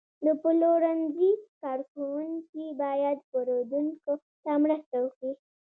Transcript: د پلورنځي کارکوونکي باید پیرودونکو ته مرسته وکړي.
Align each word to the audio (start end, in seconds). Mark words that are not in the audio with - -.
د 0.25 0.27
پلورنځي 0.41 1.31
کارکوونکي 1.61 2.65
باید 2.81 3.17
پیرودونکو 3.29 4.13
ته 4.43 4.51
مرسته 4.63 4.95
وکړي. 5.01 5.31